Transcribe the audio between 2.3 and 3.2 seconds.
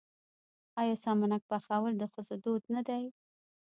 دود نه دی؟